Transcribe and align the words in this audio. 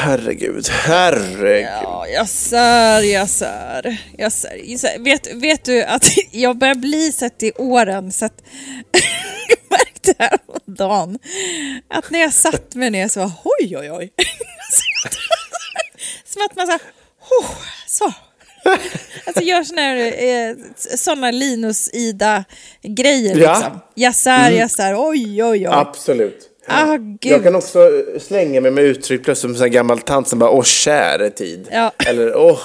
Herregud. 0.00 0.68
Herregud. 0.68 1.68
Ja, 1.82 2.06
jag 2.08 2.28
sör, 2.28 3.00
jag 3.00 3.28
sör, 3.28 3.96
jag 4.18 4.32
sör. 4.32 4.60
Jag 4.64 4.80
sör. 4.80 4.98
Vet, 5.04 5.34
vet 5.34 5.64
du 5.64 5.82
att 5.82 6.04
jag 6.30 6.58
börjar 6.58 6.74
bli 6.74 7.12
sett 7.12 7.42
i 7.42 7.52
åren 7.56 8.12
så 8.12 8.24
att 8.24 8.42
jag 8.92 9.02
märkte 9.70 10.14
häromdagen 10.18 11.18
att 11.88 12.10
när 12.10 12.20
jag 12.20 12.32
satt 12.32 12.74
mig 12.74 12.90
ner 12.90 13.08
så 13.08 13.20
var 13.20 13.32
oj, 13.44 13.76
oj, 13.78 13.90
oj. 13.92 14.12
Som 16.24 16.42
att 16.50 16.56
man 16.56 16.66
så, 16.66 16.72
oh, 17.42 17.50
så. 17.86 18.12
Alltså 19.26 19.42
gör 19.42 19.64
såna 19.64 19.80
här, 19.82 19.96
eh, 20.24 20.54
såna 20.96 21.30
Linus-Ida-grejer 21.30 23.36
Ja. 23.36 23.54
liksom. 23.54 23.80
Jag 23.94 24.14
sär, 24.14 24.50
jag 24.50 24.70
sär, 24.70 24.94
oj, 24.98 25.44
oj, 25.44 25.44
oj. 25.44 25.66
Absolut. 25.70 26.49
Ah, 26.72 26.98
jag 27.20 27.42
kan 27.42 27.54
också 27.54 27.90
slänga 28.20 28.60
mig 28.60 28.70
med 28.70 28.84
uttryck 28.84 29.24
plötsligt 29.24 29.56
som 29.56 29.64
en 29.64 29.70
gammal 29.72 29.98
tant 29.98 30.28
som 30.28 30.38
bara 30.38 30.50
åh 30.50 30.62
käre 30.64 31.30
tid. 31.30 31.68
Ja. 31.72 31.92
Eller 32.06 32.36
åh, 32.36 32.58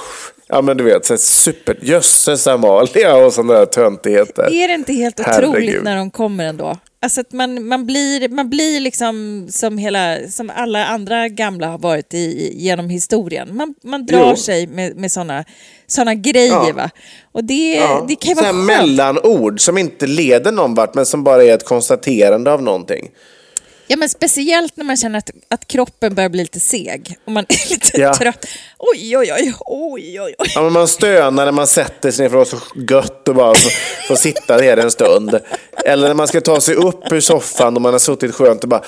ja 0.47 0.61
men 0.61 0.77
du 0.77 0.83
vet, 0.83 1.05
så 1.05 1.17
super, 1.17 1.77
jösses 1.81 2.47
Amalia 2.47 3.15
och 3.15 3.33
sådana 3.33 3.53
där 3.53 3.65
töntigheter. 3.65 4.53
Är 4.53 4.67
det 4.67 4.73
inte 4.73 4.93
helt 4.93 5.19
Herregud. 5.19 5.49
otroligt 5.49 5.83
när 5.83 5.95
de 5.97 6.11
kommer 6.11 6.45
ändå? 6.45 6.77
Alltså 7.01 7.21
att 7.21 7.31
man, 7.31 7.67
man, 7.67 7.85
blir, 7.85 8.29
man 8.29 8.49
blir 8.49 8.79
liksom 8.79 9.47
som, 9.51 9.77
hela, 9.77 10.17
som 10.29 10.51
alla 10.55 10.85
andra 10.85 11.27
gamla 11.27 11.67
har 11.67 11.77
varit 11.77 12.13
i, 12.13 12.51
genom 12.55 12.89
historien. 12.89 13.55
Man, 13.57 13.73
man 13.83 14.05
drar 14.05 14.29
Jo. 14.29 14.35
sig 14.35 14.67
med, 14.67 14.95
med 14.97 15.11
sådana 15.11 15.45
såna 15.87 16.13
grejer. 16.15 16.51
Ja. 16.67 16.73
Va? 16.75 16.89
Och 17.31 17.43
det, 17.43 17.75
Ja, 17.75 18.05
det 18.07 18.15
kan 18.15 18.29
ju 18.29 18.35
vara 18.35 18.45
skönt. 18.45 18.65
mellanord 18.65 19.61
som 19.61 19.77
inte 19.77 20.07
leder 20.07 20.51
någon 20.51 20.73
vart 20.75 20.93
men 20.95 21.05
som 21.05 21.23
bara 21.23 21.43
är 21.43 21.53
ett 21.53 21.65
konstaterande 21.65 22.51
av 22.51 22.61
någonting. 22.63 23.09
Ja, 23.87 23.97
men 23.97 24.09
speciellt 24.09 24.77
när 24.77 24.83
man 24.85 24.97
känner 24.97 25.19
att, 25.19 25.29
att 25.47 25.67
kroppen 25.67 26.15
börjar 26.15 26.29
bli 26.29 26.41
lite 26.41 26.59
seg 26.59 27.17
och 27.25 27.31
man 27.31 27.45
är 27.49 27.69
lite 27.69 28.01
Ja. 28.01 28.13
trött. 28.13 28.45
Oj, 28.77 29.17
oj, 29.17 29.33
oj, 29.33 29.53
oj, 29.65 30.21
oj. 30.21 30.35
Ja, 30.55 30.61
men 30.61 30.73
man 30.73 30.87
stönar 30.87 31.45
när 31.45 31.51
man 31.51 31.67
sätter 31.67 32.11
sig 32.11 32.23
ner 32.23 32.29
för 32.29 32.41
att 32.41 32.53
vara 32.53 32.59
så 32.61 32.81
gött 32.93 33.27
och 33.27 33.35
bara 33.35 33.53
få, 34.07 34.15
sitta 34.15 34.57
ner 34.57 34.77
en 34.77 34.91
stund. 34.91 35.39
Eller 35.85 36.07
när 36.07 36.13
man 36.15 36.27
ska 36.27 36.41
ta 36.41 36.61
sig 36.61 36.75
upp 36.75 37.11
ur 37.11 37.19
soffan 37.19 37.75
och 37.75 37.81
man 37.81 37.91
har 37.93 37.99
suttit 37.99 38.35
skönt 38.35 38.63
och 38.63 38.69
bara... 38.69 38.83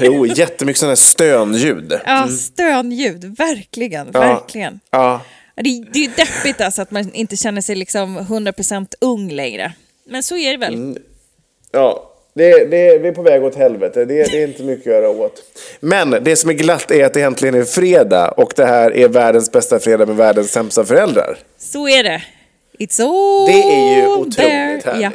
Jo, 0.00 0.26
jättemycket 0.26 0.78
sådana 0.80 0.90
här 0.90 0.96
stönljud. 0.96 1.92
Ja, 2.06 2.28
stönljud, 2.28 3.24
verkligen, 3.38 4.08
Mm. 4.08 4.12
Ja. 4.22 4.34
verkligen. 4.34 4.80
Ja, 4.90 5.20
Det, 5.56 5.84
det 5.92 6.04
är 6.04 6.10
deppigt 6.16 6.60
alltså 6.60 6.82
att 6.82 6.90
man 6.90 7.12
inte 7.12 7.36
känner 7.36 7.60
sig 7.60 7.76
liksom 7.76 8.18
100% 8.18 8.86
ung 9.00 9.30
längre. 9.32 9.72
Men 10.06 10.22
så 10.22 10.36
är 10.36 10.50
det 10.52 10.56
väl. 10.58 10.74
Mm. 10.74 10.98
ja. 11.72 12.07
Det, 12.38 12.64
det, 12.64 12.98
vi 12.98 13.08
är 13.08 13.12
på 13.12 13.22
väg 13.22 13.44
åt 13.44 13.54
helvete. 13.54 14.04
Det, 14.04 14.24
det 14.24 14.42
är 14.42 14.46
inte 14.46 14.62
mycket 14.62 14.86
att 14.86 14.92
göra 14.92 15.08
åt. 15.08 15.42
Men 15.80 16.10
det 16.10 16.36
som 16.36 16.50
är 16.50 16.54
glatt 16.54 16.90
är 16.90 17.04
att 17.04 17.14
det 17.14 17.22
äntligen 17.22 17.54
är 17.54 17.64
fredag 17.64 18.28
och 18.28 18.52
det 18.56 18.66
här 18.66 18.96
är 18.96 19.08
världens 19.08 19.52
bästa 19.52 19.78
fredag 19.78 20.06
med 20.06 20.16
världens 20.16 20.52
sämsta 20.52 20.84
föräldrar. 20.84 21.38
Så 21.58 21.88
är 21.88 22.02
det. 22.02 22.22
It's 22.78 23.02
all 23.02 23.46
Det 23.46 23.62
är 23.62 23.96
ju 24.00 24.06
otroligt 24.06 24.36
there. 24.36 24.80
härligt. 24.84 25.02
Ja. 25.02 25.10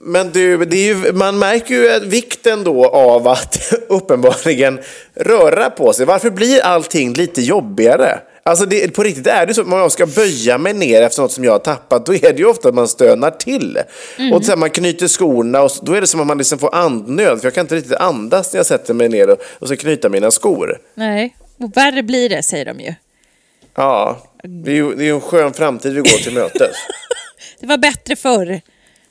Men 0.00 0.30
du, 0.30 0.68
ju, 0.70 1.12
man 1.12 1.38
märker 1.38 1.74
ju 1.74 2.00
vikten 2.08 2.64
då 2.64 2.86
av 2.88 3.28
att 3.28 3.72
uppenbarligen 3.88 4.80
röra 5.14 5.70
på 5.70 5.92
sig. 5.92 6.06
Varför 6.06 6.30
blir 6.30 6.60
allting 6.60 7.12
lite 7.12 7.42
jobbigare? 7.42 8.20
Alltså 8.44 8.66
det, 8.66 8.88
på 8.94 9.02
riktigt 9.02 9.26
är 9.26 9.46
det 9.46 9.54
så 9.54 9.62
om 9.62 9.72
jag 9.72 9.92
ska 9.92 10.06
böja 10.06 10.58
mig 10.58 10.72
ner 10.74 11.02
efter 11.02 11.22
något 11.22 11.32
som 11.32 11.44
jag 11.44 11.52
har 11.52 11.58
tappat, 11.58 12.06
då 12.06 12.14
är 12.14 12.20
det 12.32 12.38
ju 12.38 12.44
ofta 12.46 12.68
att 12.68 12.74
man 12.74 12.88
stönar 12.88 13.30
till. 13.30 13.78
Och 14.32 14.44
sen 14.44 14.58
man 14.58 14.70
knyter 14.70 15.08
skorna 15.08 15.62
och 15.62 15.70
så- 15.70 15.84
då 15.84 15.92
är 15.92 16.00
det 16.00 16.06
som 16.06 16.20
att 16.20 16.26
man 16.26 16.38
liksom 16.38 16.58
får 16.58 16.74
andnöd, 16.74 17.40
för 17.40 17.46
jag 17.46 17.54
kan 17.54 17.64
inte 17.64 17.74
riktigt 17.74 17.92
andas 17.96 18.52
när 18.52 18.58
jag 18.58 18.66
sätter 18.66 18.94
mig 18.94 19.08
ner 19.08 19.30
och, 19.30 19.38
och 19.58 19.66
ska 19.66 19.76
knyta 19.76 20.08
mina 20.08 20.30
skor. 20.30 20.78
Nej, 20.94 21.36
och 21.58 21.76
värre 21.76 22.02
blir 22.02 22.28
det 22.28 22.42
säger 22.42 22.64
de 22.64 22.80
ju. 22.80 22.94
Ja, 23.74 24.22
det 24.64 24.70
är 24.70 24.74
ju 24.74 24.94
det 24.94 25.08
är 25.08 25.14
en 25.14 25.20
skön 25.20 25.52
framtid 25.52 25.92
vi 25.92 25.98
går 25.98 26.22
till 26.22 26.32
mötes. 26.34 26.76
Det 27.60 27.66
var 27.66 27.78
bättre 27.78 28.16
förr. 28.16 28.60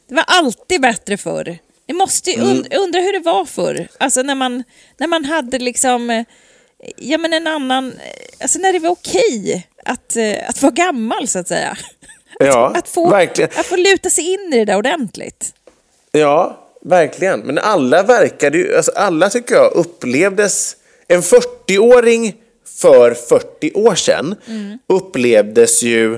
Det 0.09 0.16
var 0.16 0.25
alltid 0.28 0.81
bättre 0.81 1.18
förr. 1.18 1.58
Jag 1.86 1.96
måste 1.98 2.30
ju 2.31 2.36
Mm. 2.42 2.50
und- 2.58 2.75
undra 2.78 3.00
hur 3.00 3.13
det 3.13 3.19
var 3.25 3.46
förr. 3.46 3.88
Alltså 3.98 4.22
när 4.22 4.36
man, 4.36 4.63
när 4.98 5.08
man 5.08 5.25
hade 5.25 5.59
liksom, 5.59 6.09
eh, 6.09 6.24
ja 6.97 7.18
men 7.18 7.34
en 7.34 7.47
annan, 7.47 7.94
alltså 8.42 8.59
när 8.59 8.74
det 8.74 8.80
var 8.80 8.90
okej 8.90 9.68
att, 9.86 10.16
eh, 10.16 10.50
att 10.50 10.62
vara 10.62 10.72
gammal 10.74 11.28
så 11.28 11.40
att 11.40 11.47
säga. 11.47 11.78
Ja, 12.40 12.74
Att 12.75 12.88
få, 12.88 13.09
verkligen. 13.09 13.50
att 13.56 13.66
få 13.66 13.75
luta 13.75 14.09
sig 14.09 14.34
in 14.34 14.53
i 14.53 14.58
det 14.58 14.66
där 14.66 14.78
ordentligt. 14.78 15.53
Ja, 16.12 16.68
verkligen. 16.81 17.40
Men 17.40 17.58
alla 17.58 18.03
verkade 18.03 18.58
ju, 18.58 18.75
alltså 18.75 18.92
alla 18.96 19.30
tycker 19.30 19.56
jag 19.56 19.72
upplevdes, 19.74 20.75
en 21.08 21.22
40-åring 21.22 22.36
för 22.81 23.13
40 23.13 23.72
år 23.74 23.96
sedan 23.96 24.36
upplevdes 24.88 25.84
ju 25.84 26.13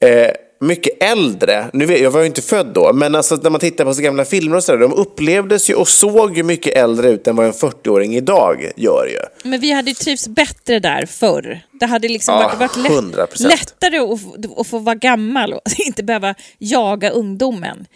eh, 0.00 0.30
mycket 0.64 1.02
äldre. 1.02 1.66
Nu 1.72 1.86
vet, 1.86 2.00
jag 2.00 2.10
var 2.10 2.20
ju 2.20 2.26
inte 2.26 2.42
född 2.42 2.66
då, 2.74 2.92
men 2.92 3.14
alltså 3.14 3.36
när 3.36 3.50
man 3.50 3.60
tittar 3.60 3.84
på 3.84 3.94
så 3.94 4.02
gamla 4.02 4.24
filmer 4.24 4.56
och 4.56 4.64
sådär, 4.64 4.78
de 4.78 4.92
upplevdes 4.92 5.70
ju 5.70 5.74
och 5.74 5.88
såg 5.88 6.36
ju 6.36 6.42
mycket 6.42 6.76
äldre 6.76 7.08
ut 7.10 7.26
än 7.26 7.36
vad 7.36 7.46
en 7.46 7.52
40-åring 7.52 8.16
idag 8.16 8.70
gör 8.76 9.06
ju. 9.06 9.48
Men 9.50 9.60
vi 9.60 9.72
hade 9.72 9.90
ju 9.90 9.94
trivts 9.94 10.28
bättre 10.28 10.78
där 10.80 11.06
förr. 11.06 11.60
Det 11.80 11.86
hade 11.86 12.08
liksom 12.08 12.34
Ja, 12.34 12.40
varit, 12.58 12.76
varit 12.76 12.90
lätt, 13.16 13.28
100%. 13.32 13.48
lättare 13.48 13.98
att, 13.98 14.20
få- 14.22 14.60
att 14.60 14.66
få 14.66 14.78
vara 14.78 14.94
gammal 14.94 15.52
och 15.52 15.60
inte 15.86 16.02
behöva 16.02 16.34
jaga 16.58 17.10
ungdomen. 17.10 17.86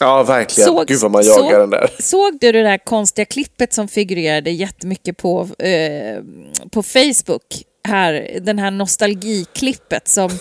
Ja, 0.00 0.22
verkligen. 0.22 0.84
Gud 0.86 1.00
vad 1.00 1.10
man 1.10 1.24
jagar 1.24 1.50
såg, 1.50 1.52
den 1.60 1.70
där. 1.70 1.90
Såg 1.98 2.38
du 2.40 2.52
det 2.52 2.62
där 2.62 2.78
konstiga 2.84 3.24
klippet 3.24 3.72
som 3.74 3.88
figurerade 3.88 4.50
jättemycket 4.50 5.16
på, 5.16 5.48
eh, 5.58 6.22
på 6.70 6.82
Facebook? 6.82 7.42
Här, 7.86 8.38
den 8.42 8.58
här 8.58 8.70
nostalgiklippet 8.70 10.08
som 10.08 10.38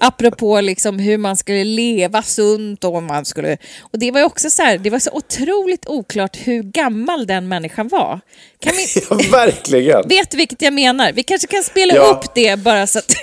apropå 0.00 0.60
liksom 0.60 0.98
hur 0.98 1.18
man 1.18 1.36
skulle 1.36 1.64
leva 1.64 2.22
sunt 2.22 2.84
och 2.84 2.94
om 2.94 3.04
man 3.04 3.24
skulle... 3.24 3.56
Och 3.80 3.98
det 3.98 4.10
var 4.10 4.22
också 4.22 4.50
så 4.50 4.62
här, 4.62 4.78
det 4.78 4.90
var 4.90 4.98
så 4.98 5.10
otroligt 5.12 5.86
oklart 5.88 6.36
hur 6.44 6.62
gammal 6.62 7.26
den 7.26 7.48
människan 7.48 7.88
var. 7.88 8.20
Kan 8.60 8.72
vi, 8.76 8.86
Ja, 9.10 9.18
verkligen. 9.30 10.08
Vet 10.08 10.30
du 10.30 10.36
vilket 10.36 10.62
jag 10.62 10.72
menar? 10.72 11.12
Vi 11.12 11.22
kanske 11.22 11.46
kan 11.48 11.62
spela 11.62 11.94
Ja. 11.94 12.02
upp 12.22 12.34
det 12.34 12.58
bara 12.58 12.86
så 12.86 12.98
att... 12.98 13.10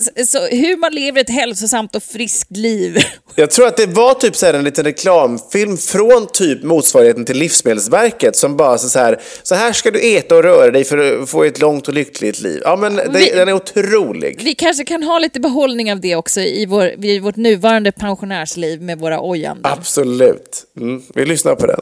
Så, 0.00 0.26
så, 0.26 0.46
hur 0.46 0.76
man 0.76 0.92
lever 0.94 1.20
ett 1.20 1.30
hälsosamt 1.30 1.96
och 1.96 2.02
friskt 2.02 2.56
liv. 2.56 2.98
Jag 3.34 3.50
tror 3.50 3.66
att 3.66 3.76
det 3.76 3.86
var 3.86 4.14
typ 4.14 4.36
så 4.36 4.46
här 4.46 4.54
en 4.54 4.64
liten 4.64 4.84
reklamfilm 4.84 5.76
från 5.78 6.26
typ 6.32 6.62
motsvarigheten 6.62 7.24
till 7.24 7.36
Livsmedelsverket 7.38 8.36
som 8.36 8.56
bara 8.56 8.78
så 8.78 8.98
här, 8.98 9.20
så 9.42 9.54
här 9.54 9.72
ska 9.72 9.90
du 9.90 10.16
äta 10.16 10.36
och 10.36 10.42
röra 10.42 10.70
dig 10.70 10.84
för 10.84 11.22
att 11.22 11.30
få 11.30 11.44
ett 11.44 11.60
långt 11.60 11.88
och 11.88 11.94
lyckligt 11.94 12.40
liv. 12.40 12.60
Ja 12.64 12.76
men 12.76 12.89
det, 12.96 13.08
Vi- 13.18 13.30
den 13.30 13.48
är 13.48 13.52
otrolig. 13.52 14.40
Vi 14.42 14.54
kanske 14.54 14.84
kan 14.84 15.02
ha 15.02 15.18
lite 15.18 15.40
behållning 15.40 15.92
av 15.92 16.00
det 16.00 16.16
också 16.16 16.40
i, 16.40 16.66
vår, 16.66 17.04
i 17.04 17.18
vårt 17.18 17.36
nuvarande 17.36 17.92
pensionärsliv 17.92 18.82
med 18.82 18.98
våra 18.98 19.20
ojanden. 19.20 19.72
Absolut. 19.72 20.64
Mm. 20.76 21.02
Vi 21.14 21.24
lyssnar 21.26 21.54
på 21.54 21.66
den. 21.66 21.80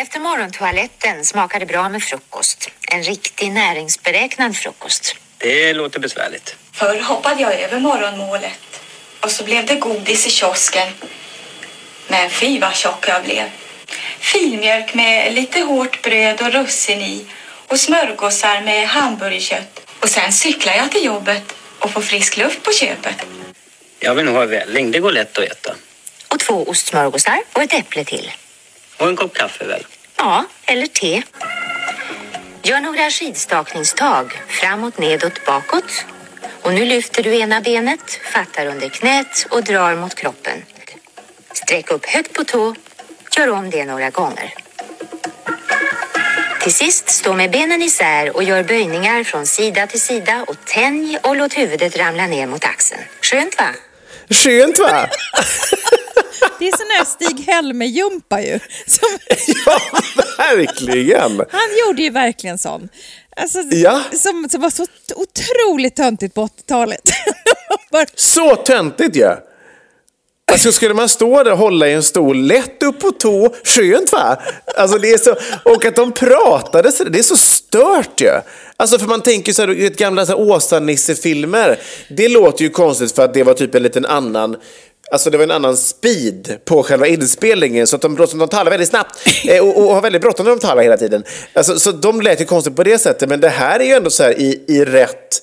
Efter 0.00 0.20
morgontoaletten 0.20 1.24
smakar 1.24 1.60
det 1.60 1.66
bra 1.66 1.88
med 1.88 2.02
frukost. 2.02 2.70
En 2.92 3.02
riktig 3.02 3.52
näringsberäknad 3.52 4.56
frukost. 4.56 5.16
Det 5.38 5.72
låter 5.74 6.00
besvärligt. 6.00 6.56
Förr 6.72 7.00
hoppade 7.00 7.42
jag 7.42 7.60
över 7.60 7.80
morgonmålet 7.80 8.80
Och 9.20 9.30
så 9.30 9.44
blev 9.44 9.66
det 9.66 9.74
godis 9.74 10.26
i 10.26 10.30
kiosken. 10.30 10.88
Men 12.08 12.30
fy 12.30 12.58
vad 12.58 12.74
tjock 12.74 13.08
jag 13.08 13.24
blev. 13.24 13.44
Filmjölk 14.18 14.94
med 14.94 15.34
lite 15.34 15.60
hårt 15.60 16.02
bröd 16.02 16.40
och 16.42 16.52
russin 16.52 17.00
i. 17.00 17.24
Och 17.68 17.80
smörgåsar 17.80 18.60
med 18.60 18.88
hamburgerkött. 18.88 19.80
Och 20.00 20.08
sen 20.08 20.32
cyklar 20.32 20.74
jag 20.74 20.90
till 20.90 21.04
jobbet 21.04 21.54
och 21.78 21.90
får 21.90 22.00
frisk 22.00 22.36
luft 22.36 22.62
på 22.62 22.72
köpet. 22.72 23.26
Jag 23.98 24.14
vill 24.14 24.24
nog 24.24 24.34
ha 24.34 24.46
välling, 24.46 24.90
det 24.90 24.98
går 24.98 25.12
lätt 25.12 25.38
att 25.38 25.44
äta. 25.44 25.74
Och 26.28 26.38
två 26.40 26.64
ostsmörgåsar 26.68 27.42
och 27.52 27.62
ett 27.62 27.74
äpple 27.74 28.04
till. 28.04 28.32
Och 28.98 29.08
en 29.08 29.16
kopp 29.16 29.34
kaffe 29.34 29.64
väl? 29.64 29.86
Ja, 30.16 30.44
eller 30.64 30.86
te. 30.86 31.22
Gör 32.62 32.80
några 32.80 33.10
skidstakningstag, 33.10 34.42
framåt, 34.48 34.98
nedåt, 34.98 35.46
bakåt. 35.46 36.04
Och 36.62 36.74
nu 36.74 36.84
lyfter 36.84 37.22
du 37.22 37.36
ena 37.38 37.60
benet, 37.60 38.20
fattar 38.32 38.66
under 38.66 38.88
knät 38.88 39.46
och 39.50 39.64
drar 39.64 39.96
mot 39.96 40.14
kroppen. 40.14 40.62
Sträck 41.52 41.90
upp 41.90 42.06
högt 42.06 42.32
på 42.32 42.44
tå. 42.44 42.74
Gör 43.38 43.50
om 43.50 43.70
det 43.70 43.84
några 43.84 44.10
gånger. 44.10 44.54
Till 46.66 46.74
sist, 46.74 47.08
stå 47.08 47.32
med 47.32 47.50
benen 47.50 47.82
isär 47.82 48.36
och 48.36 48.42
gör 48.42 48.62
böjningar 48.62 49.24
från 49.24 49.46
sida 49.46 49.86
till 49.86 50.00
sida 50.00 50.44
och 50.48 50.56
tänj 50.64 51.18
och 51.22 51.36
låt 51.36 51.58
huvudet 51.58 51.96
ramla 51.96 52.26
ner 52.26 52.46
mot 52.46 52.64
axeln. 52.64 53.00
Skönt 53.22 53.58
va? 53.58 53.68
Skönt 54.30 54.78
va? 54.78 55.08
Det 56.58 56.68
är 56.68 56.76
sån 56.76 56.86
här 56.98 57.04
Stig-Helmer-jumpa 57.04 58.40
ju. 58.40 58.58
Som, 58.86 59.08
Ja, 59.66 59.80
verkligen. 60.38 61.38
han 61.50 61.68
gjorde 61.86 62.02
ju 62.02 62.10
verkligen 62.10 62.58
sån. 62.58 62.88
Alltså, 63.36 63.58
Ja. 63.62 64.02
som, 64.12 64.48
som 64.50 64.60
var 64.60 64.70
så 64.70 64.86
otroligt 65.14 65.96
töntigt 65.96 66.34
på 66.34 66.46
80-talet. 66.46 67.00
Bara- 67.92 68.06
Så 68.14 68.56
töntigt 68.56 69.16
ju. 69.16 69.20
Ja. 69.20 69.38
Alltså 70.52 70.72
skulle 70.72 70.94
man 70.94 71.08
stå 71.08 71.42
där 71.42 71.52
och 71.52 71.58
hålla 71.58 71.88
i 71.88 71.92
en 71.92 72.02
stol 72.02 72.46
lätt 72.46 72.82
upp 72.82 73.00
på 73.00 73.10
tå, 73.10 73.54
skönt 73.64 74.12
va? 74.12 74.42
Alltså 74.76 74.98
det 74.98 75.10
är 75.10 75.18
så, 75.18 75.36
och 75.62 75.84
att 75.84 75.96
de 75.96 76.12
pratade 76.12 76.92
så 76.92 77.04
det 77.04 77.18
är 77.18 77.22
så 77.22 77.36
stört 77.36 78.20
ju. 78.20 78.30
Alltså 78.76 78.98
för 78.98 79.06
man 79.06 79.22
tänker 79.22 79.52
så 79.52 79.62
här, 79.62 79.68
vet, 79.68 79.96
gamla 79.96 80.36
Åsa-Nisse-filmer, 80.36 81.78
det 82.08 82.28
låter 82.28 82.64
ju 82.64 82.70
konstigt 82.70 83.12
för 83.12 83.24
att 83.24 83.34
det 83.34 83.42
var 83.42 83.54
typ 83.54 83.74
en 83.74 83.82
liten 83.82 84.06
annan 84.06 84.56
Alltså 85.10 85.30
det 85.30 85.36
var 85.36 85.44
en 85.44 85.50
annan 85.50 85.76
speed 85.76 86.56
på 86.64 86.82
själva 86.82 87.06
inspelningen 87.06 87.86
så 87.86 87.96
att 87.96 88.02
de, 88.02 88.16
de 88.16 88.48
talar 88.48 88.70
väldigt 88.70 88.88
snabbt 88.88 89.18
eh, 89.48 89.64
och, 89.64 89.78
och 89.78 89.94
har 89.94 90.02
väldigt 90.02 90.22
bråttom 90.22 90.46
när 90.46 90.50
de 90.50 90.58
talar 90.60 90.82
hela 90.82 90.96
tiden. 90.96 91.24
Alltså, 91.52 91.78
så 91.78 91.92
de 91.92 92.20
lät 92.20 92.40
ju 92.40 92.44
konstigt 92.44 92.76
på 92.76 92.82
det 92.82 92.98
sättet 92.98 93.28
men 93.28 93.40
det 93.40 93.48
här 93.48 93.80
är 93.80 93.84
ju 93.84 93.92
ändå 93.92 94.10
så 94.10 94.22
här 94.22 94.40
i, 94.40 94.64
i 94.68 94.84
rätt 94.84 95.42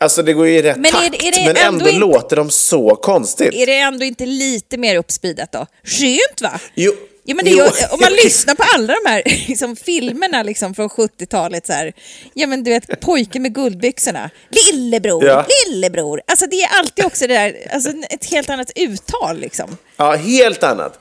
Alltså 0.00 0.22
det 0.22 0.32
går 0.32 0.46
ju 0.46 0.58
i 0.58 0.62
rätt 0.62 0.76
Men 0.76 0.86
är 0.86 0.90
takt, 0.90 1.12
det- 1.20 1.28
är 1.28 1.32
det 1.32 1.38
men 1.46 1.56
ändå 1.56 1.60
ändå 1.68 1.88
inte- 1.88 1.98
låter 2.00 2.36
de 2.36 2.50
så 2.50 2.96
konstigt. 2.96 3.54
är 3.54 3.66
det 3.66 3.78
ändå 3.78 4.04
inte 4.04 4.26
lite 4.26 4.76
mer 4.76 4.96
uppspeedat 4.96 5.52
då? 5.52 5.66
Skönt 5.84 6.40
va? 6.42 6.60
Jo, 6.74 6.92
Ja, 7.24 7.34
men 7.34 7.46
är- 7.48 7.92
om 7.92 8.00
man 8.00 8.12
lyssnar 8.24 8.54
på 8.54 8.64
alla 8.74 8.94
de 9.04 9.08
här 9.10 9.22
liksom, 9.48 9.76
filmerna 9.76 10.42
liksom, 10.42 10.74
från 10.74 10.88
70-talet, 10.88 11.66
så 11.66 11.72
här, 11.72 11.92
ja 12.34 12.46
men 12.46 12.64
du 12.64 12.70
vet 12.70 13.00
pojken 13.00 13.42
med 13.42 13.54
guldbyxorna, 13.54 14.30
lillebror, 14.50 15.24
Ja. 15.26 15.46
lillebror. 15.66 16.20
Alltså 16.26 16.46
det 16.46 16.56
är 16.62 16.78
alltid 16.78 17.04
också 17.04 17.26
det 17.26 17.34
där, 17.34 17.56
alltså, 17.72 17.90
ett 18.10 18.24
helt 18.30 18.50
annat 18.50 18.70
uttal 18.74 19.38
liksom. 19.38 19.76
Ja, 19.96 20.14
helt 20.16 20.62
annat. 20.62 21.00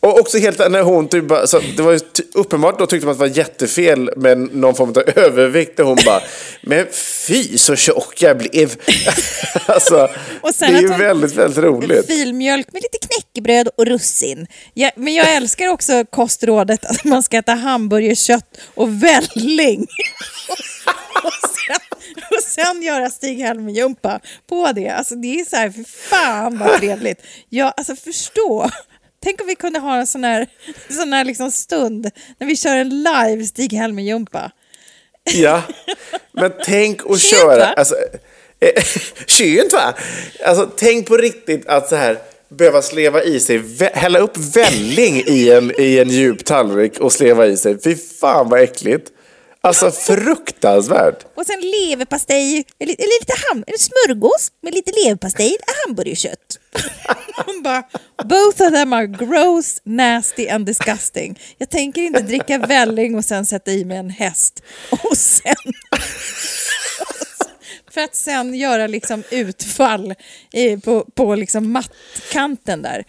Och 0.00 0.20
också 0.20 0.38
helt 0.38 0.58
när 0.58 0.82
hon 0.82 1.08
typ 1.08 1.24
bara, 1.24 1.46
så 1.46 1.60
det 1.76 1.82
var 1.82 1.92
ju 1.92 2.00
uppenbart 2.34 2.78
då 2.78 2.86
tyckte 2.86 3.06
man 3.06 3.12
att 3.12 3.18
det 3.18 3.28
var 3.28 3.36
jättefel 3.36 4.10
med 4.16 4.38
någon 4.38 4.74
form 4.74 4.90
av 4.90 5.02
övervikt 5.16 5.80
och 5.80 5.86
hon 5.86 5.98
bara, 6.06 6.22
men 6.62 6.86
fy 7.26 7.58
så 7.58 7.76
tjock 7.76 8.22
jag 8.22 8.38
blev. 8.38 8.74
alltså, 9.66 10.08
Och 10.40 10.54
sen 10.54 10.72
det 10.72 10.78
är 10.78 10.82
ju 10.82 10.88
väldigt, 10.88 11.34
väldigt 11.34 11.64
roligt. 11.64 12.06
Filmjölk 12.06 12.72
med 12.72 12.82
lite 12.82 13.06
knäckebröd 13.06 13.68
och 13.76 13.86
russin. 13.86 14.46
Ja, 14.74 14.90
men 14.96 15.14
jag 15.14 15.34
älskar 15.34 15.68
också 15.68 16.04
kostrådet 16.10 16.84
att 16.84 17.04
man 17.04 17.22
ska 17.22 17.36
äta 17.36 17.52
hamburgerkött 17.54 18.58
och 18.74 19.02
välling. 19.02 19.80
och, 21.24 21.32
sen, 21.32 21.98
och 22.30 22.42
sen 22.44 22.82
göra 22.82 23.10
Stig-Helmer-jumpa 23.10 24.20
på 24.48 24.72
det. 24.72 24.88
Alltså 24.88 25.14
det 25.14 25.40
är 25.40 25.44
så 25.44 25.56
här, 25.56 25.70
för 25.70 25.84
fan 25.84 26.58
vad 26.58 26.78
trevligt. 26.78 27.22
Ja, 27.48 27.74
alltså 27.76 27.96
förstå. 27.96 28.70
Tänk 29.22 29.40
om 29.40 29.46
vi 29.46 29.54
kunde 29.54 29.78
ha 29.78 29.96
en 29.96 30.06
sån 30.06 30.24
här, 30.24 30.46
sån 30.90 31.12
här 31.12 31.24
liksom 31.24 31.50
stund 31.50 32.10
när 32.38 32.46
vi 32.46 32.56
kör 32.56 32.76
en 32.76 32.88
live 32.88 33.44
Stig-Helmer-jumpa. 33.44 34.50
Ja, 35.34 35.62
men 36.32 36.52
tänk 36.64 37.00
att 37.10 37.20
köra. 37.20 37.64
Alltså, 37.64 37.94
eh, 38.60 38.82
Skönt 39.26 39.72
va? 39.72 39.94
Alltså, 40.44 40.70
tänk 40.76 41.06
på 41.06 41.16
riktigt 41.16 41.66
att 41.66 41.88
så 41.88 41.96
här 41.96 42.18
behöva 42.48 42.82
sleva 42.82 43.22
i 43.22 43.40
sig, 43.40 43.62
hälla 43.94 44.18
upp 44.18 44.36
välling 44.36 45.22
i 45.26 45.50
en, 45.50 45.80
i 45.80 45.98
en 45.98 46.08
djup 46.08 46.44
tallrik 46.44 46.98
och 46.98 47.12
sleva 47.12 47.46
i 47.46 47.56
sig. 47.56 47.82
Fy 47.82 47.96
fan 47.96 48.48
vad 48.48 48.60
äckligt. 48.60 49.10
Alltså 49.60 49.90
fruktansvärt. 49.90 51.26
Och 51.36 51.46
sen 51.46 51.60
leverpastej, 51.60 52.64
eller, 52.78 52.94
eller 52.94 53.20
lite 53.20 53.32
ham, 53.48 53.64
eller 53.66 53.78
smörgås 53.78 54.52
med 54.62 54.74
lite 54.74 54.92
leverpastej 55.04 55.56
och 55.60 55.74
hamburgerkött. 55.86 56.58
Hon 57.46 57.62
bara, 57.62 57.82
both 58.24 58.62
of 58.62 58.72
them 58.72 58.92
are 58.92 59.06
gross, 59.06 59.80
nasty 59.84 60.48
and 60.48 60.66
disgusting. 60.66 61.40
Jag 61.58 61.70
tänker 61.70 62.02
inte 62.02 62.20
dricka 62.20 62.58
välling 62.58 63.16
och 63.16 63.24
sen 63.24 63.46
sätta 63.46 63.70
i 63.70 63.84
mig 63.84 63.96
en 63.96 64.10
häst. 64.10 64.62
Och 64.90 65.18
sen... 65.18 65.54
För 67.90 68.00
att 68.00 68.14
sen 68.14 68.54
göra 68.54 68.86
liksom 68.86 69.22
utfall 69.30 70.14
i, 70.52 70.76
på, 70.76 71.06
på 71.14 71.34
liksom 71.34 71.72
mattkanten 71.72 72.82
där. 72.82 73.04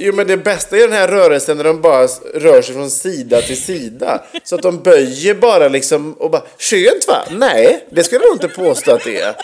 Jo, 0.00 0.14
men 0.14 0.26
det 0.26 0.36
bästa 0.36 0.76
är 0.76 0.80
den 0.80 0.92
här 0.92 1.08
rörelsen 1.08 1.56
när 1.56 1.64
de 1.64 1.80
bara 1.80 2.06
rör 2.34 2.62
sig 2.62 2.74
från 2.74 2.90
sida 2.90 3.42
till 3.42 3.62
sida. 3.62 4.22
Så 4.44 4.54
att 4.54 4.62
de 4.62 4.82
böjer 4.82 5.34
bara 5.34 5.68
liksom 5.68 6.12
och 6.12 6.30
bara, 6.30 6.42
skönt 6.58 7.08
va? 7.08 7.24
Nej, 7.30 7.86
det 7.90 8.04
skulle 8.04 8.20
jag 8.20 8.28
nog 8.28 8.44
inte 8.44 8.56
påstå 8.56 8.92
att 8.92 9.04
det 9.04 9.20
är. 9.20 9.34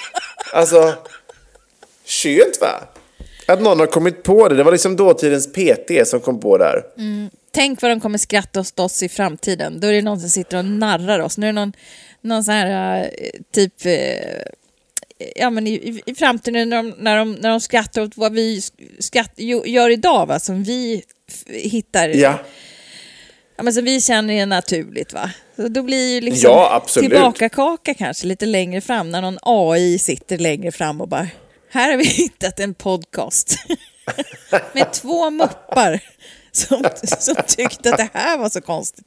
Alltså, 0.53 0.95
skönt 2.07 2.61
va? 2.61 2.81
Att 3.47 3.63
någon 3.63 3.81
har 3.81 3.87
kommit 3.87 4.23
på 4.23 4.49
det. 4.49 4.55
Det 4.55 4.63
var 4.63 4.73
liksom 4.73 4.97
dåtidens 4.97 5.53
PT 5.53 6.09
som 6.09 6.21
kom 6.21 6.41
på 6.41 6.59
det 6.59 6.65
här. 6.65 6.83
Tänk 7.51 7.83
vad 7.83 7.91
de 7.91 8.01
kommer 8.01 8.19
skratta 8.19 8.61
åt 8.61 8.79
oss 8.81 9.03
i 9.03 9.09
framtiden. 9.09 9.81
Då 9.81 9.87
är 9.87 9.93
det 9.93 10.03
någon 10.03 10.21
som 10.21 10.31
sitter 10.31 10.59
och 10.59 10.65
narrar 10.65 11.19
oss. 11.19 11.39
Nu 11.39 11.47
är 11.47 11.53
det 11.53 11.61
någon, 11.61 11.73
någon 12.21 12.45
sån 12.45 12.55
här 12.55 13.01
eh, 13.01 13.31
typ... 13.55 13.73
Ja, 15.37 15.51
men 15.51 15.67
i, 15.67 16.03
i, 16.07 16.15
framtiden 16.15 16.69
när 16.69 16.77
de, 16.77 16.95
när, 16.99 17.17
de, 17.17 17.33
när 17.33 17.51
de 17.51 17.61
skrattar 17.61 18.03
åt 18.03 18.17
vad 18.17 18.33
vi 18.33 18.63
skratt, 18.99 19.33
gör 19.67 19.91
idag, 19.91 20.27
va? 20.27 20.39
som 20.39 20.63
vi 20.63 21.03
hittar, 21.47 22.09
Ja, 22.09 22.39
ja, 23.57 23.63
men 23.63 23.73
som 23.75 23.85
vi 23.85 24.01
känner 24.01 24.35
är 24.35 24.47
naturligt. 24.47 25.13
Va? 25.13 25.31
Så 25.57 25.69
då 25.69 25.83
blir 25.83 26.15
ju 26.15 26.21
liksom 26.21 26.51
Ja, 26.51 26.71
absolut. 26.73 27.11
kanske 27.95 28.27
lite 28.27 28.47
längre 28.47 28.81
fram, 28.81 29.11
när 29.11 29.23
någon 29.23 29.39
AI 29.43 29.99
sitter 29.99 30.39
längre 30.39 30.73
fram 30.73 31.01
och 31.01 31.09
bara, 31.09 31.29
här 31.71 31.91
har 31.91 31.97
vi 31.97 32.05
hittat 32.05 32.61
en 32.61 32.75
podcast 32.75 33.55
med 34.73 34.93
två 34.93 35.31
muppar 35.31 36.01
som, 36.53 36.85
som 37.03 37.35
tyckte 37.47 37.91
att 37.91 37.97
det 37.97 38.09
här 38.13 38.39
var 38.39 38.49
så 38.49 38.61
konstigt. 38.61 39.07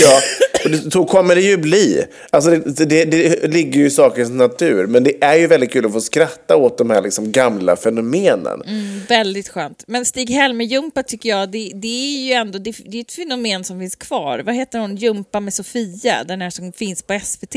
Ja. 0.00 0.20
Och 0.64 0.70
det, 0.70 0.90
så 0.92 1.04
kommer 1.04 1.34
det 1.34 1.40
ju 1.40 1.56
bli. 1.56 2.04
Alltså 2.30 2.50
det, 2.50 2.84
det, 2.84 3.04
det 3.04 3.48
ligger 3.52 3.80
ju 3.80 3.86
i 3.86 3.90
sakens 3.90 4.30
natur. 4.30 4.86
Men 4.86 5.04
det 5.04 5.24
är 5.24 5.36
ju 5.36 5.46
väldigt 5.46 5.70
kul 5.72 5.86
att 5.86 5.92
få 5.92 6.00
skratta 6.00 6.56
åt 6.56 6.78
de 6.78 6.90
här 6.90 7.02
liksom 7.02 7.32
gamla 7.32 7.76
fenomenen. 7.76 8.62
Väldigt 9.08 9.48
skönt. 9.48 9.84
Men 9.86 10.04
Stig-Helmer-jumpa 10.04 11.02
tycker 11.02 11.28
jag, 11.28 11.50
det, 11.50 11.70
det 11.74 11.88
är 11.88 12.26
ju 12.26 12.32
ändå 12.32 12.58
det, 12.58 12.76
det 12.86 12.96
är 12.98 13.00
ett 13.00 13.12
fenomen 13.12 13.64
som 13.64 13.80
finns 13.80 13.96
kvar. 13.96 14.38
Vad 14.46 14.54
heter 14.54 14.78
hon, 14.78 14.96
Jumpa 14.96 15.40
med 15.40 15.54
Sofia, 15.54 16.24
den 16.24 16.40
här 16.40 16.50
som 16.50 16.72
finns 16.72 17.02
på 17.02 17.20
SVT. 17.24 17.56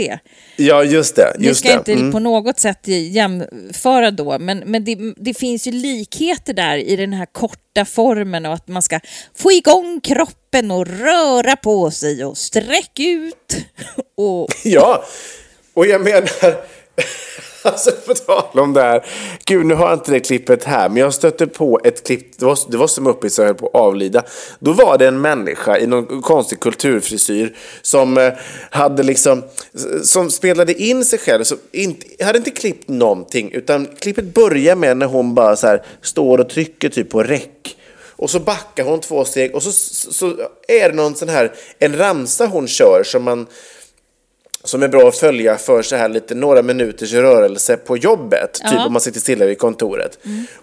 Ja, 0.56 0.84
just 0.84 1.16
det. 1.16 1.36
Just 1.40 1.60
ska 1.60 1.70
jag 1.70 1.84
det. 1.86 1.92
inte 1.92 2.02
Mm. 2.04 2.12
på 2.12 2.20
något 2.20 2.60
sätt 2.60 2.88
jämföra 2.88 4.12
då, 4.12 4.40
men, 4.40 4.58
men 4.60 4.86
det, 4.86 4.98
det 5.18 5.34
finns 5.34 5.68
ju 5.68 5.72
likheter 5.72 6.54
där 6.54 6.78
i 6.78 6.96
den 6.96 7.14
här 7.14 7.26
korta 7.26 7.73
formen 7.86 8.46
och 8.46 8.54
att 8.54 8.68
man 8.68 8.82
ska 8.82 9.00
få 9.36 9.52
igång 9.52 10.02
kroppen 10.02 10.72
och 10.72 10.88
röra 10.88 11.56
på 11.56 11.92
sig 11.92 12.26
och 12.26 12.38
sträck 12.38 13.00
ut. 13.00 13.58
Och, 14.18 14.48
Ja, 14.64 15.06
och 15.74 15.88
jag 15.88 16.02
menar, 16.02 16.66
alltså 17.72 17.92
på 17.92 18.14
tal 18.14 18.60
om 18.60 18.74
det 18.74 18.82
här, 18.82 19.06
gud 19.46 19.66
nu 19.66 19.74
har 19.74 19.90
jag 19.90 19.94
inte 19.94 20.12
det 20.12 20.20
klippet 20.20 20.64
här, 20.64 20.90
men 20.90 20.98
jag 20.98 21.14
stötte 21.14 21.48
på 21.48 21.80
ett 21.84 22.06
klipp, 22.06 22.40
det 22.40 22.46
var, 22.46 22.60
det 22.72 22.78
var 22.78 22.88
som 22.88 23.08
uppe 23.08 23.30
så 23.30 23.42
jag 23.42 23.48
höll 23.48 23.56
på 23.56 23.68
att 23.68 23.76
avlida. 23.76 24.24
Då 24.60 24.74
var 24.74 24.98
det 24.98 25.08
en 25.08 25.22
människa 25.22 25.78
i 25.78 25.88
någon 25.88 26.22
konstig 26.22 26.60
kulturfrisyr 26.60 27.56
som 27.82 28.18
eh, 28.18 28.34
hade 28.70 29.04
liksom, 29.04 29.44
som 30.04 30.30
spelade 30.30 30.74
in 30.74 31.06
sig 31.06 31.20
själv, 31.20 31.44
Som 31.44 31.58
inte, 31.72 32.26
hade 32.26 32.38
inte 32.38 32.52
klippt 32.52 32.90
någonting, 32.90 33.52
utan 33.52 33.88
klippet 34.00 34.34
börjar 34.34 34.76
med 34.76 34.98
när 34.98 35.08
hon 35.08 35.36
bara 35.36 35.56
så 35.56 35.68
här 35.68 35.84
står 36.02 36.38
och 36.38 36.50
trycker 36.50 36.90
typ 36.90 37.10
på 37.10 37.24
räck. 37.24 37.78
Och 38.16 38.30
så 38.30 38.40
backar 38.40 38.84
hon 38.84 39.00
två 39.00 39.26
steg 39.26 39.56
och 39.56 39.64
så, 39.64 39.72
så 40.12 40.36
är 40.68 40.90
det 40.90 40.96
någon 40.96 41.16
sån 41.16 41.30
här, 41.30 41.54
en 41.80 41.98
ramsa 41.98 42.46
hon 42.46 42.68
kör 42.68 43.04
som 43.06 43.24
man 43.24 43.48
som 44.64 44.84
är 44.84 44.88
bra 44.88 45.08
att 45.08 45.18
följa 45.18 45.58
för 45.58 45.82
så 45.82 45.96
här 45.96 46.10
lite 46.10 46.36
några 46.36 46.62
minuters 46.62 47.14
rörelse 47.14 47.78
på 47.78 47.98
jobbet. 47.98 48.54
Typ 48.54 48.80
om 48.86 48.94
man 48.94 49.02
sitter 49.02 49.20
stilla 49.20 49.46
vid 49.46 49.58
kontoret. 49.58 50.20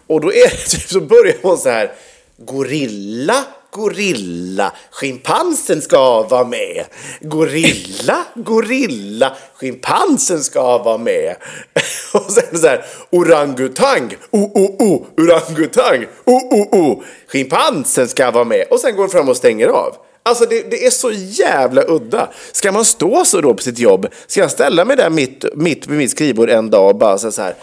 Och 0.06 0.20
då 0.20 0.32
är 0.32 0.50
det 0.50 0.56
typ 0.68 0.88
så 0.88 1.00
börjar 1.00 1.36
hon 1.42 1.58
så 1.58 1.68
här. 1.68 1.92
Gorilla, 2.36 3.44
gorilla, 3.70 4.72
schimpansen 4.90 5.82
ska 5.82 6.22
vara 6.22 6.44
med. 6.44 6.84
Gorilla, 7.20 8.24
gorilla, 8.34 9.36
schimpansen 9.54 10.42
ska 10.42 10.78
vara 10.78 10.98
med. 10.98 11.36
Och 12.14 12.32
sen 12.32 12.58
så 12.58 12.66
här, 12.66 12.84
orangutang, 13.10 14.16
o, 14.30 14.38
o, 14.38 14.76
o, 14.78 15.06
orangutang, 15.18 16.06
o, 16.24 16.32
o, 16.32 16.78
o, 16.78 17.02
schimpansen 17.26 18.08
ska 18.08 18.30
vara 18.30 18.44
med. 18.44 18.64
Och 18.70 18.80
sen 18.80 18.96
går 18.96 19.02
hon 19.02 19.10
fram 19.10 19.28
och 19.28 19.36
stänger 19.36 19.66
av. 19.66 19.96
Alltså 20.30 20.44
det, 20.44 20.70
det 20.70 20.86
är 20.86 20.90
så 20.90 21.12
jävla 21.12 21.84
udda. 21.88 22.28
Ska 22.52 22.72
man 22.72 22.84
stå 22.84 23.24
så 23.24 23.40
då 23.40 23.54
på 23.54 23.62
sitt 23.62 23.78
jobb? 23.78 24.06
Ska 24.26 24.40
jag 24.40 24.50
ställa 24.50 24.84
mig 24.84 24.96
där 24.96 25.10
mitt, 25.10 25.44
mitt 25.54 25.86
vid 25.86 25.98
mitt 25.98 26.10
skrivbord 26.10 26.50
en 26.50 26.70
dag 26.70 26.90
och 26.90 26.96
bara 26.96 27.18
så 27.18 27.32
så 27.32 27.42
här, 27.42 27.54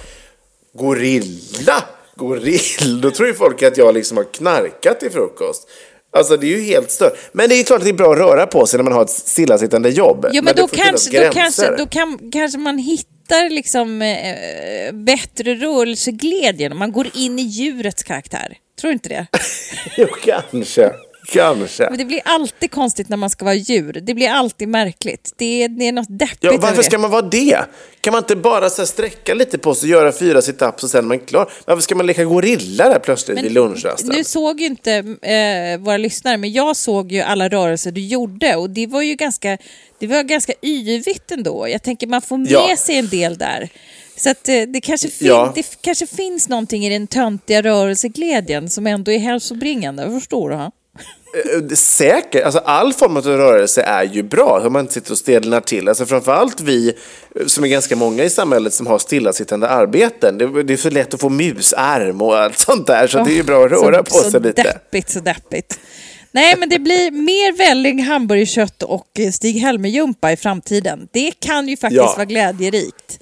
gorilla, 0.74 1.84
gorilla. 2.16 3.02
Då 3.02 3.12
tror 3.12 3.28
ju 3.28 3.34
folk 3.34 3.64
att 3.64 3.78
jag 3.78 3.94
liksom 3.94 4.18
har 4.18 4.24
knarkat 4.24 5.00
till 5.00 5.12
frukost. 5.12 5.68
Alltså 6.12 6.38
det 6.38 6.48
är 6.48 6.58
ju 6.58 6.62
helt 6.62 6.92
stört. 6.92 7.14
Men 7.32 7.50
det 7.50 7.56
är 7.56 7.64
klart 7.64 7.78
att 7.80 7.84
det 7.84 7.90
är 7.90 7.94
bra 7.94 8.12
att 8.12 8.18
röra 8.18 8.48
på 8.48 8.66
sig 8.66 8.78
när 8.78 8.84
man 8.84 8.94
har 8.94 9.04
ett 9.04 9.10
stillasittande 9.10 9.90
jobb. 9.90 10.28
Ja, 10.32 10.42
men, 10.42 10.56
det 10.56 10.62
då, 10.62 10.68
kanske, 10.68 11.26
då, 11.26 11.32
kanske, 11.34 11.76
då 11.76 11.86
kan, 11.86 12.32
kanske 12.32 12.58
man 12.58 12.78
hittar 12.78 13.50
liksom, 13.50 14.02
eh, 14.02 14.94
bättre 14.94 15.56
rörelseglädje 15.56 16.70
när 16.70 16.76
man 16.76 16.92
går 16.92 17.08
in 17.14 17.40
i 17.40 17.42
djurets 17.42 18.04
karaktär. 18.04 18.58
Tror 18.82 18.90
du 18.90 18.94
inte 18.94 19.10
det? 19.10 19.28
jo, 19.98 20.08
kanske. 20.24 20.94
Kanske. 21.32 21.90
Men 21.90 21.98
det 21.98 22.06
blir 22.06 22.22
alltid 22.26 22.72
konstigt 22.72 23.10
när 23.10 23.18
man 23.18 23.30
ska 23.30 23.46
vara 23.46 23.56
djur. 23.56 23.94
Det 24.04 24.14
blir 24.14 24.30
alltid 24.30 24.68
märkligt. 24.68 25.34
Det 25.38 25.64
är, 25.64 25.70
det 25.70 25.88
är 25.88 25.92
något 25.92 26.08
deppigt 26.20 26.38
Ja, 26.42 26.58
varför 26.62 26.84
ska 26.84 26.98
man 26.98 27.12
vara 27.12 27.22
det? 27.22 27.60
Kan 28.02 28.12
man 28.12 28.24
inte 28.24 28.36
bara 28.36 28.70
så 28.70 28.86
sträcka 28.86 29.34
lite 29.34 29.58
på 29.58 29.76
sig, 29.76 29.90
göra 29.90 30.12
fyra 30.12 30.42
situps 30.42 30.84
och 30.84 30.90
sen 30.90 31.04
är 31.04 31.08
man 31.08 31.20
klar? 31.20 31.52
Varför 31.66 31.82
ska 31.82 31.96
man 31.96 32.06
leka 32.06 32.24
gorilla 32.24 32.90
där 32.90 33.00
plötsligt 33.00 33.44
vid 33.44 33.52
lunchrasten? 33.52 34.10
Nu 34.16 34.24
såg 34.24 34.60
ju 34.60 34.66
inte 34.66 34.92
eh, 35.22 35.80
våra 35.80 35.98
lyssnare, 35.98 36.38
men 36.38 36.52
jag 36.52 36.76
såg 36.76 37.12
ju 37.12 37.22
alla 37.22 37.50
rörelser 37.50 37.92
du 37.92 38.02
gjorde 38.02 38.56
och 38.56 38.70
det 38.70 38.88
var 38.88 39.02
ju 39.02 39.16
ganska, 39.16 39.58
det 40.00 40.08
var 40.08 40.24
ganska 40.24 40.54
yvigt 40.62 41.32
ändå. 41.32 41.68
Jag 41.70 41.84
tänker 41.84 42.08
man 42.08 42.22
får 42.22 42.38
med 42.38 42.52
Ja. 42.52 42.76
sig 42.78 42.98
en 42.98 43.08
del 43.10 43.38
där. 43.38 43.70
Så 44.18 44.30
att 44.30 44.50
eh, 44.50 44.62
det, 44.62 44.82
kanske 44.82 45.08
fin- 45.08 45.28
Ja. 45.28 45.52
det 45.56 45.78
kanske 45.82 46.08
finns 46.08 46.50
någonting 46.50 46.86
i 46.86 46.90
den 46.90 47.08
töntiga 47.08 47.62
rörelseglädjen 47.62 48.70
som 48.70 48.88
ändå 48.88 49.12
är 49.12 49.20
hälsobringande. 49.20 50.12
Förstår 50.20 50.50
du? 50.50 50.56
Ha? 50.56 50.72
Eh, 51.34 51.68
Säkert. 51.76 52.44
Alltså, 52.46 52.60
all 52.60 52.94
form 52.94 53.18
av 53.18 53.24
rörelse 53.26 53.82
är 53.82 54.04
ju 54.04 54.24
bra. 54.24 54.62
Om 54.66 54.74
man 54.74 54.82
inte 54.82 54.94
sitter 54.94 55.12
och 55.12 55.18
stelnar 55.18 55.62
till. 55.62 55.88
Alltså, 55.90 56.06
framförallt 56.06 56.62
vi 56.62 56.88
eh, 57.40 57.46
som 57.46 57.64
är 57.64 57.68
ganska 57.68 57.96
många 57.96 58.24
i 58.24 58.30
samhället 58.30 58.74
som 58.74 58.88
har 58.88 59.00
stillasittande 59.00 59.70
arbeten. 59.70 60.38
Det, 60.38 60.64
det 60.64 60.74
är 60.74 60.78
så 60.78 60.90
lätt 60.90 61.14
att 61.14 61.22
få 61.22 61.30
musarm 61.30 62.22
och 62.22 62.38
allt 62.38 62.60
sånt 62.60 62.88
där. 62.88 63.08
Så 63.08 63.24
det 63.24 63.32
är 63.32 63.36
ju 63.36 63.44
bra 63.44 63.66
att 63.66 63.72
röra 63.72 63.98
så, 63.98 64.04
på 64.04 64.10
så 64.12 64.32
sig 64.32 64.42
lite. 64.42 64.64
deppigt, 64.64 65.10
så 65.10 65.20
deppigt. 65.20 65.80
Nej, 66.32 66.56
men 66.58 66.70
det 66.70 66.80
blir 66.80 67.12
mer 67.12 67.58
välling, 67.58 68.04
hamburgerkött 68.04 68.84
och 68.84 69.20
eh, 69.20 69.32
Stig-Helmer-jumpa 69.32 70.32
i 70.32 70.38
framtiden. 70.38 71.08
Det 71.12 71.32
kan 71.32 71.68
ju 71.68 71.78
faktiskt 71.78 71.98
Ja. 72.02 72.14
vara 72.16 72.26
glädjerikt. 72.26 73.20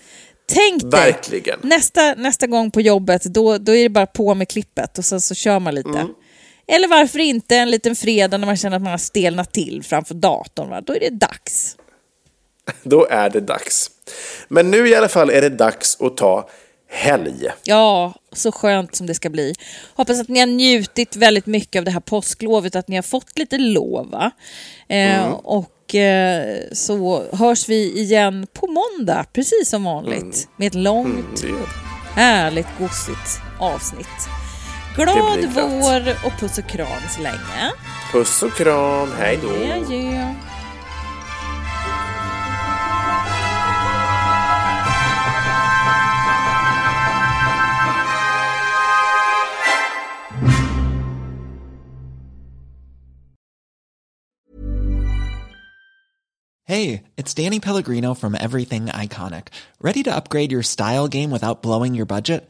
Tänk 0.53 0.81
dig, 0.81 0.91
Verkligen. 0.91 1.59
nästa, 1.61 2.13
nästa 2.13 2.47
gång 2.47 2.71
på 2.71 2.81
jobbet, 2.81 3.23
då, 3.23 3.57
då 3.57 3.75
är 3.75 3.83
det 3.83 3.89
bara 3.89 4.05
på 4.05 4.35
med 4.35 4.49
klippet 4.49 4.97
och 4.97 5.05
sen 5.05 5.21
så 5.21 5.35
kör 5.35 5.59
man 5.59 5.75
lite. 5.75 5.89
Mm. 5.89 6.07
Eller 6.67 6.87
varför 6.87 7.19
inte 7.19 7.55
en 7.57 7.71
liten 7.71 7.95
fredag 7.95 8.37
när 8.37 8.45
man 8.45 8.57
känner 8.57 8.75
att 8.77 8.81
man 8.83 8.91
har 8.91 8.97
stelnat 8.97 9.53
till 9.53 9.83
framför 9.83 10.15
datorn. 10.15 10.69
Va? 10.69 10.81
Då 10.81 10.93
är 10.95 10.99
det 10.99 11.09
dags. 11.09 11.75
Då 12.83 13.07
är 13.09 13.29
det 13.29 13.39
dags. 13.41 13.91
Men 14.47 14.71
nu 14.71 14.87
i 14.89 14.95
alla 14.95 15.07
fall 15.07 15.29
är 15.29 15.41
det 15.41 15.49
dags 15.49 16.01
att 16.01 16.17
ta 16.17 16.49
helg. 16.89 17.47
Ja, 17.63 18.13
så 18.31 18.51
skönt 18.51 18.95
som 18.95 19.07
det 19.07 19.13
ska 19.15 19.29
bli. 19.29 19.53
Hoppas 19.95 20.19
att 20.21 20.27
ni 20.27 20.39
har 20.39 20.47
njutit 20.47 21.15
väldigt 21.15 21.45
mycket 21.45 21.79
av 21.79 21.85
det 21.85 21.91
här 21.91 21.99
påsklovet, 21.99 22.75
att 22.75 22.87
ni 22.87 22.95
har 22.95 23.03
fått 23.03 23.39
lite 23.39 23.57
lov. 23.57 24.09
va? 24.11 24.31
Eh, 24.87 25.27
och 25.31 25.95
eh, 25.95 26.57
så 26.73 27.23
hörs 27.35 27.69
vi 27.69 27.99
igen 27.99 28.47
på 28.53 28.67
måndag, 28.67 29.25
precis 29.33 29.69
som 29.69 29.83
vanligt, 29.83 30.47
med 30.57 30.67
ett 30.67 30.75
långt, 30.75 31.41
Det- 31.41 32.21
härligt, 32.21 32.67
gossigt 32.79 33.39
avsnitt. 33.59 34.07
Glad 34.95 35.07
Det 35.07 35.13
blir 35.13 35.51
glatt. 35.51 35.71
vår 35.71 36.25
och 36.27 36.39
puss 36.39 36.57
och 36.57 36.67
kram 36.67 37.01
så 37.09 37.21
länge. 37.21 37.71
Puss 38.11 38.43
och 38.43 38.53
kram, 38.53 39.11
hej 39.17 39.39
då. 39.41 39.49
Adjö. 39.49 40.33
Hey, 56.67 57.03
it's 57.15 57.33
Danny 57.33 57.59
Pellegrino 57.59 58.15
from 58.15 58.33
Everything 58.35 58.87
Iconic. 58.87 59.49
Ready 59.79 60.01
to 60.03 60.15
upgrade 60.15 60.51
your 60.51 60.63
style 60.63 61.07
game 61.07 61.29
without 61.29 61.61
blowing 61.61 61.93
your 61.93 62.07
budget? 62.07 62.49